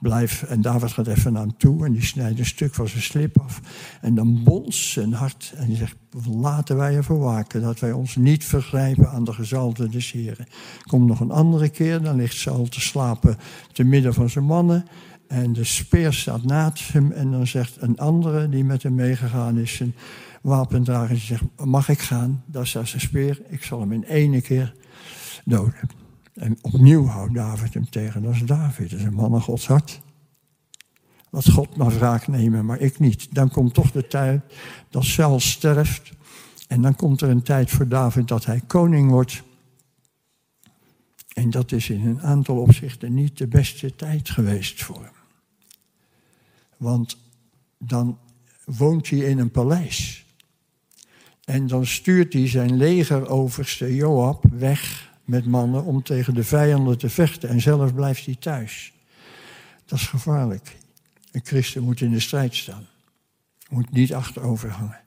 [0.02, 3.02] Blijf, en David gaat even naar hem toe en die snijdt een stuk van zijn
[3.02, 3.60] slip af.
[4.00, 5.96] En dan bonst zijn hart en die zegt,
[6.28, 10.46] laten wij ervoor waken dat wij ons niet vergrijpen aan de gezalte des Heren.
[10.86, 13.36] Komt nog een andere keer, dan ligt Saul te slapen
[13.72, 14.84] te midden van zijn mannen.
[15.28, 19.58] En de speer staat naast hem en dan zegt een andere die met hem meegegaan
[19.58, 19.94] is, een
[20.42, 22.42] wapendrager, zegt, mag ik gaan?
[22.46, 24.74] Daar staat zijn speer, ik zal hem in één keer
[25.44, 26.01] doden.
[26.34, 28.22] En opnieuw houdt David hem tegen.
[28.22, 30.00] Dat is David, dat is een man Gods hart.
[31.30, 33.34] Wat God mag wraak nemen, maar ik niet.
[33.34, 34.42] Dan komt toch de tijd
[34.90, 36.12] dat Saul sterft.
[36.68, 39.42] En dan komt er een tijd voor David dat hij koning wordt.
[41.32, 45.14] En dat is in een aantal opzichten niet de beste tijd geweest voor hem.
[46.76, 47.16] Want
[47.78, 48.18] dan
[48.64, 50.26] woont hij in een paleis.
[51.44, 57.10] En dan stuurt hij zijn legeroverste Joab weg met mannen om tegen de vijanden te
[57.10, 58.92] vechten en zelf blijft hij thuis.
[59.84, 60.76] Dat is gevaarlijk.
[61.32, 62.86] Een christen moet in de strijd staan.
[63.70, 65.00] Moet niet achterover hangen.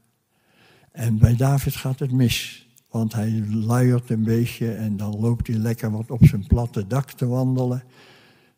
[0.91, 2.67] En bij David gaat het mis.
[2.89, 7.11] Want hij luiert een beetje en dan loopt hij lekker wat op zijn platte dak
[7.11, 7.83] te wandelen.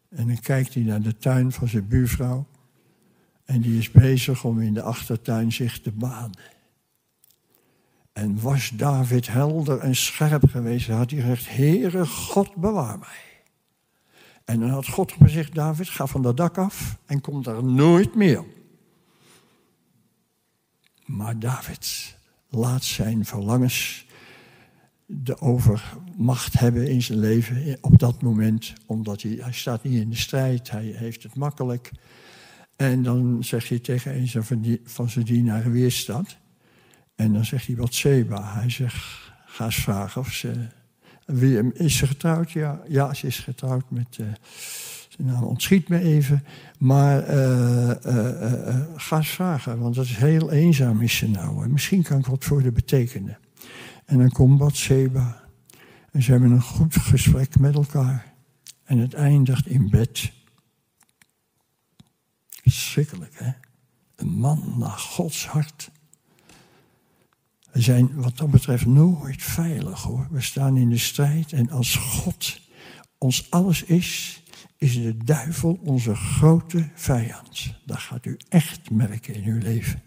[0.09, 2.47] En dan kijkt hij naar de tuin van zijn buurvrouw.
[3.45, 6.39] En die is bezig om in de achtertuin zich te baden.
[8.17, 13.43] En was David helder en scherp geweest, had hij gezegd, Heere God, bewaar mij.
[14.45, 18.15] En dan had God gezegd, David, ga van dat dak af en kom daar nooit
[18.15, 18.43] meer.
[21.05, 22.15] Maar David
[22.49, 24.05] laat zijn verlangens
[25.05, 30.09] de overmacht hebben in zijn leven op dat moment, omdat hij, hij staat niet in
[30.09, 31.91] de strijd, hij heeft het makkelijk.
[32.75, 36.37] En dan zegt hij tegen een van zijn dienaren, dat?
[37.17, 38.53] En dan zegt hij wat Seba.
[38.53, 40.67] Hij zegt, ga eens vragen of ze...
[41.25, 42.51] Wie, is ze getrouwd?
[42.51, 44.17] Ja, ja, ze is getrouwd met...
[44.21, 44.27] Uh,
[45.17, 46.43] zijn naam ontschiet me even.
[46.79, 51.63] Maar uh, uh, ga eens vragen, want dat is heel eenzaam is ze nou.
[51.63, 53.37] En misschien kan ik wat voor de betekenen.
[54.05, 55.43] En dan komt Batseba.
[56.11, 58.33] En ze hebben een goed gesprek met elkaar.
[58.83, 60.31] En het eindigt in bed.
[62.63, 63.51] Schrikkelijk, hè?
[64.15, 65.89] Een man naar Gods hart.
[67.77, 70.27] We zijn wat dat betreft nooit veilig hoor.
[70.31, 72.59] We staan in de strijd en als God
[73.17, 74.43] ons alles is
[74.77, 77.73] is de duivel onze grote vijand.
[77.85, 80.01] Dat gaat u echt merken in uw leven.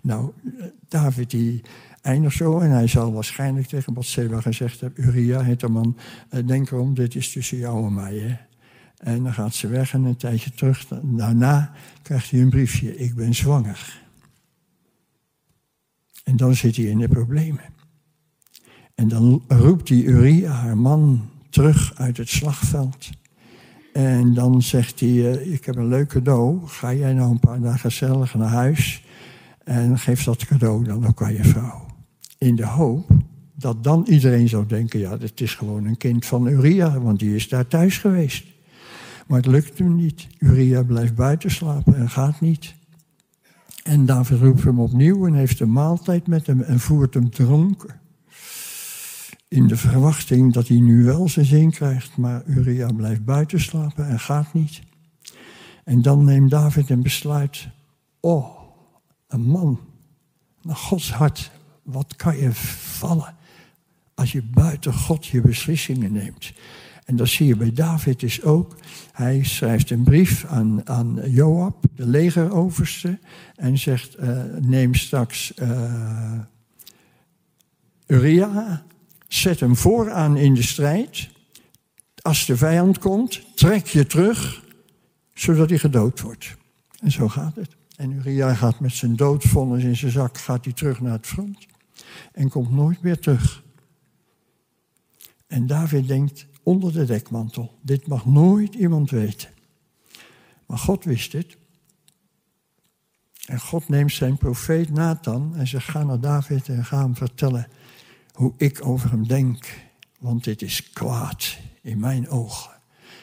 [0.00, 0.32] Nou,
[0.88, 1.60] David die
[2.02, 5.04] eindigt zo en hij zal waarschijnlijk tegen Bathseba gezegd hebben...
[5.04, 5.96] Uria, heet de man,
[6.28, 8.18] eh, denk erom, dit is tussen jou en mij.
[8.18, 8.36] Hè?
[8.96, 10.86] En dan gaat ze weg en een tijdje terug.
[11.02, 11.72] Daarna
[12.02, 14.01] krijgt hij een briefje, ik ben zwanger.
[16.24, 17.64] En dan zit hij in de problemen.
[18.94, 23.10] En dan roept die Uria, haar man, terug uit het slagveld.
[23.92, 26.66] En dan zegt hij, eh, ik heb een leuk cadeau.
[26.66, 29.04] Ga jij nou een paar dagen gezellig naar huis
[29.64, 31.86] en geef dat cadeau dan ook aan je vrouw.
[32.38, 33.10] In de hoop
[33.54, 37.34] dat dan iedereen zou denken, ja, het is gewoon een kind van Uria, want die
[37.34, 38.44] is daar thuis geweest.
[39.26, 40.26] Maar het lukt hem niet.
[40.38, 42.74] Uria blijft buiten slapen en gaat niet.
[43.82, 48.00] En David roept hem opnieuw en heeft een maaltijd met hem en voert hem dronken.
[49.48, 54.08] In de verwachting dat hij nu wel zijn zin krijgt, maar Uria blijft buiten slapen
[54.08, 54.80] en gaat niet.
[55.84, 57.68] En dan neemt David een besluit.
[58.20, 58.58] Oh,
[59.28, 59.80] een man
[60.62, 61.50] naar Gods hart.
[61.82, 63.34] Wat kan je vallen
[64.14, 66.52] als je buiten God je beslissingen neemt?
[67.04, 68.76] En dat zie je bij David dus ook.
[69.12, 73.18] Hij schrijft een brief aan, aan Joab, de legeroverste,
[73.56, 76.40] en zegt: uh, Neem straks uh,
[78.06, 78.84] Uria,
[79.28, 81.28] zet hem vooraan in de strijd.
[82.22, 84.64] Als de vijand komt, trek je terug,
[85.34, 86.56] zodat hij gedood wordt.
[87.00, 87.76] En zo gaat het.
[87.96, 91.66] En Uria gaat met zijn doodvonnis in zijn zak, gaat hij terug naar het front.
[92.32, 93.62] En komt nooit meer terug.
[95.46, 97.78] En David denkt, onder de dekmantel.
[97.82, 99.48] Dit mag nooit iemand weten.
[100.66, 101.56] Maar God wist het.
[103.46, 107.66] En God neemt zijn profeet Nathan en zegt: Ga naar David en ga hem vertellen
[108.32, 109.80] hoe ik over hem denk.
[110.18, 112.70] Want dit is kwaad in mijn ogen.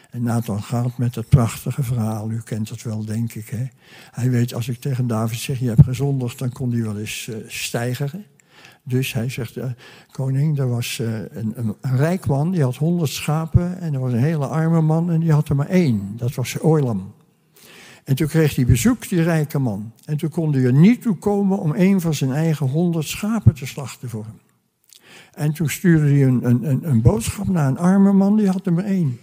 [0.10, 2.32] En Nathan gaat met het prachtige verhaal.
[2.32, 3.50] U kent het wel, denk ik.
[3.50, 3.68] Hè?
[4.12, 7.28] Hij weet, als ik tegen David zeg: Je hebt gezondigd, dan kon hij wel eens
[7.28, 8.26] uh, stijgeren.
[8.90, 9.66] Dus hij zegt, uh,
[10.12, 13.80] koning, er was uh, een, een, rijk man, die had honderd schapen.
[13.80, 16.14] En er was een hele arme man en die had er maar één.
[16.18, 17.14] Dat was Oilam.
[18.04, 19.92] En toen kreeg hij bezoek, die rijke man.
[20.06, 23.54] En toen kon hij er niet toe komen om een van zijn eigen honderd schapen
[23.54, 24.40] te slachten voor hem.
[25.34, 28.74] En toen stuurde hij een, een, een boodschap naar een arme man, die had er
[28.74, 29.20] maar één.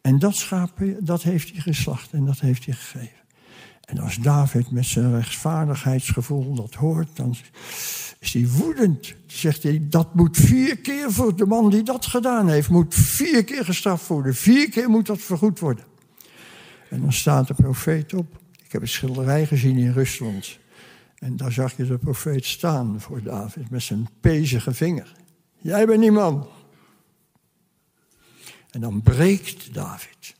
[0.00, 3.18] En dat schaap, dat heeft hij geslacht en dat heeft hij gegeven.
[3.84, 7.34] En als David met zijn rechtvaardigheidsgevoel dat hoort, dan
[8.18, 9.14] is hij woedend.
[9.26, 13.44] Zegt hij, dat moet vier keer voor de man die dat gedaan heeft, moet vier
[13.44, 14.34] keer gestraft worden.
[14.34, 15.84] Vier keer moet dat vergoed worden.
[16.90, 18.40] En dan staat de profeet op.
[18.64, 20.58] Ik heb een schilderij gezien in Rusland.
[21.18, 25.12] En daar zag je de profeet staan voor David met zijn pezige vinger.
[25.58, 26.48] Jij bent die man.
[28.70, 30.34] En dan breekt David.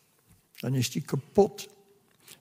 [0.61, 1.69] Dan is hij kapot.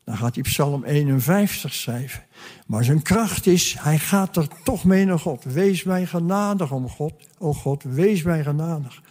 [0.07, 2.23] Dan gaat hij Psalm 51 schrijven.
[2.67, 5.43] Maar zijn kracht is, hij gaat er toch mee naar God.
[5.43, 7.13] Wees mij genadig om God.
[7.37, 9.01] O God, wees mij genadig.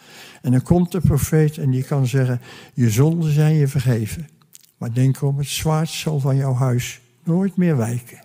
[0.43, 2.41] En dan komt de profeet en die kan zeggen,
[2.75, 4.29] je zonden zijn je vergeven.
[4.77, 8.25] Maar denk om het zwaard zal van jouw huis nooit meer wijken.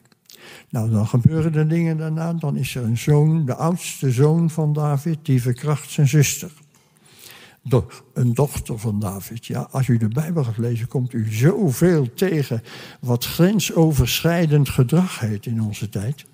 [0.70, 2.34] Nou, dan gebeuren er dingen daarna.
[2.34, 6.52] Dan is er een zoon, de oudste zoon van David, die verkracht zijn zuster
[8.14, 9.46] een dochter van David.
[9.46, 12.64] Ja, als u de Bijbel gaat lezen, komt u zoveel tegen
[13.00, 16.26] wat grensoverschrijdend gedrag heet in onze tijd.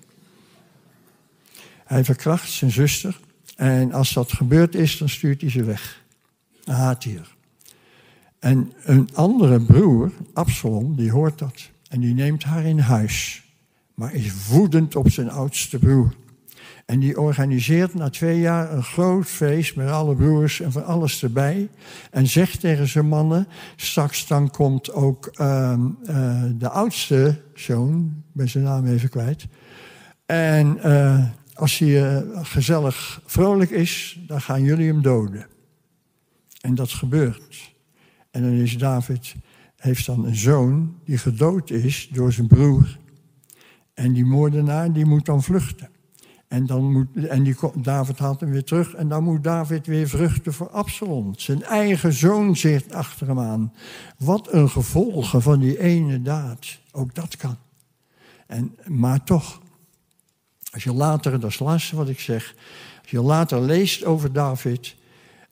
[1.84, 3.20] Hij verkracht zijn zuster
[3.56, 6.04] en als dat gebeurd is, dan stuurt hij ze weg.
[6.64, 7.36] Hij hier.
[8.38, 11.70] En een andere broer, Absalom, die hoort dat.
[11.88, 13.44] En die neemt haar in huis,
[13.94, 16.14] maar is woedend op zijn oudste broer.
[16.88, 21.22] En die organiseert na twee jaar een groot feest met alle broers en van alles
[21.22, 21.68] erbij.
[22.10, 28.48] En zegt tegen zijn mannen, straks dan komt ook uh, uh, de oudste zoon, ben
[28.48, 29.46] zijn naam even kwijt.
[30.26, 31.24] En uh,
[31.54, 35.46] als hij eh, gezellig vrolijk is, dan gaan jullie hem doden.
[36.60, 37.74] En dat gebeurt.
[38.30, 39.34] En dan is David,
[39.76, 42.98] heeft dan een zoon die gedood is door zijn broer.
[43.94, 45.96] En die moordenaar die moet dan vluchten.
[46.48, 48.94] En, dan moet, en die, David haalt hem weer terug.
[48.94, 51.32] En dan moet David weer vruchten voor Absalom.
[51.36, 53.72] Zijn eigen zoon zit achter hem aan.
[54.18, 56.78] Wat een gevolgen van die ene daad.
[56.92, 57.56] Ook dat kan.
[58.46, 59.60] En, maar toch,
[60.72, 62.54] als je later, dat is het laatste wat ik zeg.
[63.00, 64.96] Als je later leest over David,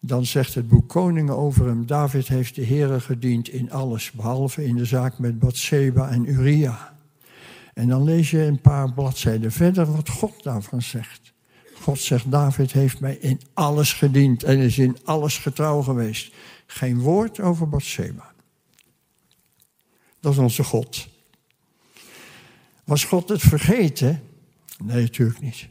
[0.01, 1.87] dan zegt het boek Koningen over hem.
[1.87, 6.96] David heeft de Heer gediend in alles, behalve in de zaak met Bathseba en Uria.
[7.77, 11.33] En dan lees je een paar bladzijden verder wat God daarvan zegt.
[11.81, 16.35] God zegt, David heeft mij in alles gediend en is in alles getrouw geweest.
[16.67, 18.33] Geen woord over Bathseba.
[20.21, 21.09] Dat is onze God.
[22.85, 24.23] Was God het vergeten?
[24.85, 25.69] Nee, natuurlijk niet.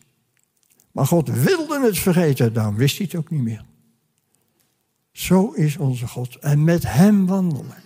[0.92, 3.66] Maar God wilde het vergeten, daarom wist hij het ook niet meer.
[5.12, 6.36] Zo is onze God.
[6.36, 7.84] En met Hem wandelen.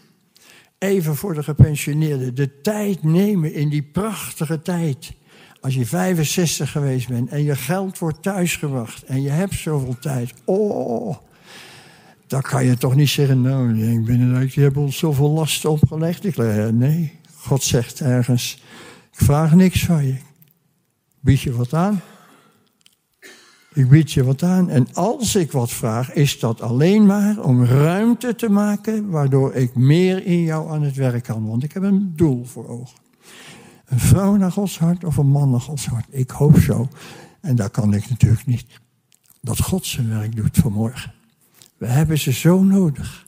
[0.80, 2.36] Even voor de gepensioneerden.
[2.36, 5.14] De tijd nemen in die prachtige tijd.
[5.62, 10.34] Als je 65 geweest bent en je geld wordt thuisgebracht en je hebt zoveel tijd.
[10.46, 11.18] Oh,
[12.28, 16.26] dan kan je toch niet zeggen, nou, ik ben je hebt ons zoveel lasten opgelegd.
[16.26, 16.38] Ik,
[16.72, 18.64] nee, God zegt ergens,
[19.12, 20.16] ik vraag niks van je.
[21.20, 22.02] Bied je wat aan?
[23.80, 24.70] Ik bied je wat aan.
[24.70, 29.76] En als ik wat vraag, is dat alleen maar om ruimte te maken, waardoor ik
[29.76, 31.48] meer in jou aan het werk kan.
[31.48, 32.98] Want ik heb een doel voor ogen.
[33.86, 36.06] Een vrouw naar Gods hart of een man naar Gods hart?
[36.10, 36.88] Ik hoop zo.
[37.42, 38.66] En daar kan ik natuurlijk niet.
[39.42, 41.14] Dat God zijn werk doet vanmorgen.
[41.78, 43.26] We hebben ze zo nodig.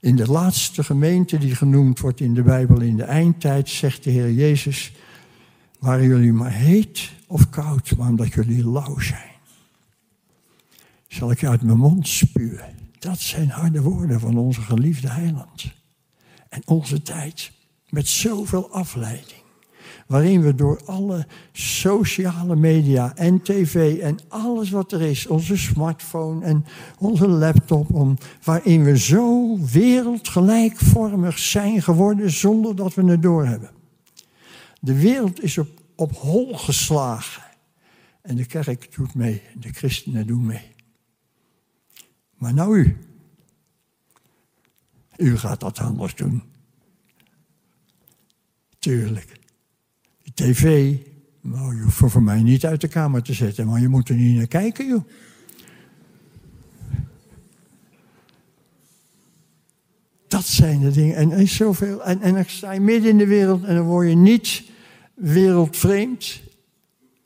[0.00, 4.10] In de laatste gemeente die genoemd wordt in de Bijbel in de eindtijd, zegt de
[4.10, 4.92] Heer Jezus,
[5.78, 9.36] waren jullie maar heet of koud, maar omdat jullie lauw zijn.
[11.08, 12.74] Zal ik uit mijn mond spuwen.
[12.98, 15.72] Dat zijn harde woorden van onze geliefde heiland.
[16.48, 17.52] En onze tijd
[17.88, 19.46] met zoveel afleiding
[20.08, 26.44] waarin we door alle sociale media en tv en alles wat er is, onze smartphone
[26.44, 26.64] en
[26.98, 33.70] onze laptop, om, waarin we zo wereldgelijkvormig zijn geworden zonder dat we het doorhebben.
[34.80, 37.42] De wereld is op, op hol geslagen.
[38.22, 40.76] En de kerk doet mee, de christenen doen mee.
[42.38, 42.96] Maar nou u.
[45.16, 46.42] U gaat dat anders doen.
[48.78, 49.38] Tuurlijk
[50.38, 50.96] tv,
[51.40, 54.14] nou, je hoeft voor mij niet uit de kamer te zetten, maar je moet er
[54.14, 55.04] niet naar kijken, joh.
[60.28, 61.16] Dat zijn de dingen.
[61.16, 62.04] En is zoveel.
[62.04, 64.64] En, en dan sta je midden in de wereld en dan word je niet
[65.14, 66.40] wereldvreemd.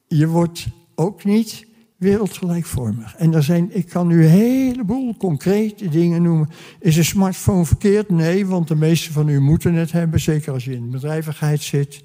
[0.09, 1.67] Je wordt ook niet
[2.03, 3.15] wereldgelijkvormig.
[3.17, 6.49] En er zijn, ik kan u een heleboel concrete dingen noemen.
[6.79, 8.09] Is een smartphone verkeerd?
[8.11, 12.05] Nee, want de meeste van u moeten het hebben, zeker als je in bedrijvigheid zit.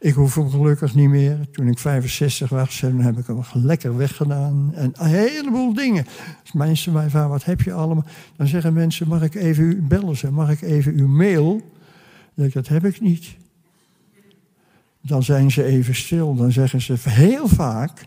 [0.00, 1.38] Ik hoef hem gelukkig niet meer.
[1.50, 4.72] Toen ik 65 was, heb ik hem lekker weggedaan.
[4.74, 6.06] En een heleboel dingen.
[6.42, 8.04] Als mensen mij vragen, wat heb je allemaal?
[8.36, 10.34] Dan zeggen mensen, mag ik even u bellen?
[10.34, 11.60] Mag ik even uw mail?
[12.34, 13.36] Ik, dat heb ik niet.
[15.02, 16.34] Dan zijn ze even stil.
[16.34, 18.06] Dan zeggen ze heel vaak,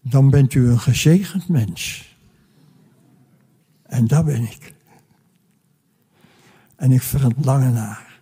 [0.00, 2.14] dan bent u een gezegend mens.
[3.82, 4.74] En dat ben ik.
[6.76, 8.20] En ik verlang naar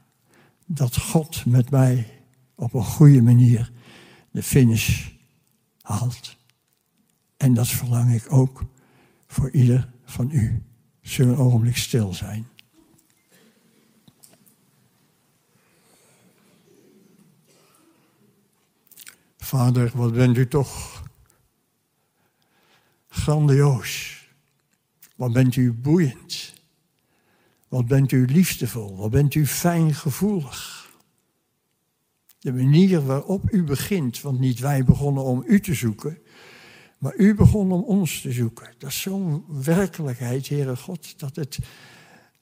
[0.66, 2.22] dat God met mij
[2.54, 3.72] op een goede manier
[4.30, 5.08] de finish
[5.80, 6.36] haalt.
[7.36, 8.64] En dat verlang ik ook
[9.26, 10.62] voor ieder van u.
[11.00, 12.46] Zullen een ogenblik stil zijn.
[19.36, 20.97] Vader, wat bent u toch
[23.18, 24.16] grandioos.
[25.16, 26.52] Wat bent u boeiend.
[27.68, 28.96] Wat bent u liefdevol.
[28.96, 30.88] Wat bent u fijngevoelig.
[32.38, 36.18] De manier waarop u begint, want niet wij begonnen om u te zoeken,
[36.98, 38.74] maar u begon om ons te zoeken.
[38.78, 41.58] Dat is zo'n werkelijkheid, Heere God, dat, het,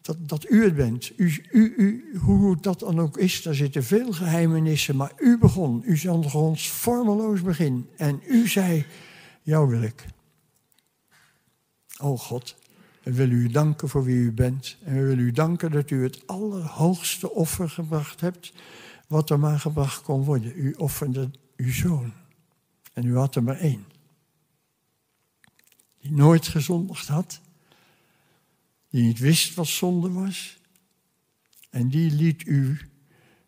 [0.03, 1.13] dat, dat u het bent.
[1.17, 5.83] U, u, u, hoe dat dan ook is, daar zitten veel geheimenissen, maar u begon.
[5.85, 7.89] U zond ons vormeloos begin.
[7.97, 8.87] En u zei,
[9.43, 10.05] jou wil ik.
[11.99, 12.57] O God,
[13.03, 14.77] we willen u danken voor wie u bent.
[14.85, 18.53] En we willen u danken dat u het allerhoogste offer gebracht hebt
[19.07, 20.53] wat er maar gebracht kon worden.
[20.57, 22.13] U offerde uw zoon.
[22.93, 23.85] En u had er maar één.
[26.01, 27.41] Die nooit gezondigd had.
[28.91, 30.59] Die niet wist wat zonde was.
[31.71, 32.79] En die liet u,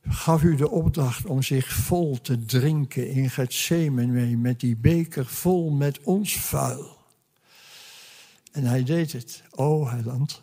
[0.02, 5.70] gaf u de opdracht om zich vol te drinken in Gethsemane met die beker vol
[5.70, 6.97] met ons vuil.
[8.52, 9.42] En hij deed het.
[9.50, 10.42] O heiland,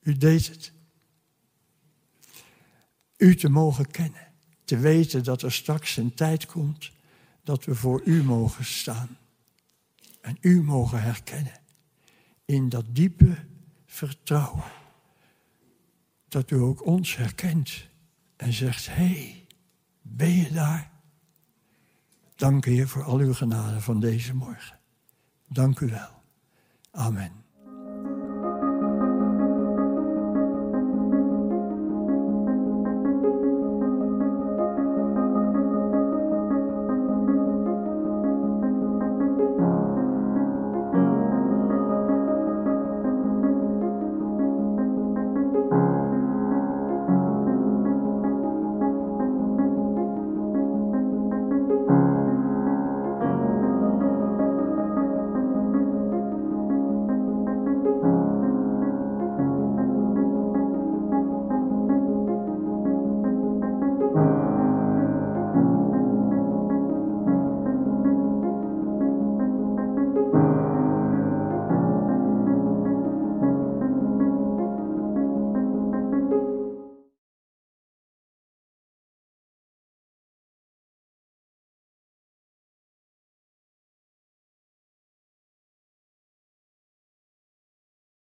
[0.00, 0.72] u deed het
[3.18, 4.26] u te mogen kennen.
[4.64, 6.90] Te weten dat er straks een tijd komt
[7.42, 9.18] dat we voor u mogen staan.
[10.20, 11.60] En u mogen herkennen.
[12.44, 13.36] In dat diepe
[13.86, 14.64] vertrouwen.
[16.28, 17.88] Dat u ook ons herkent.
[18.36, 19.46] En zegt, hé, hey,
[20.02, 20.90] ben je daar?
[22.34, 24.78] Dank u voor al uw genade van deze morgen.
[25.48, 26.17] Dank u wel.
[26.98, 27.47] Amen.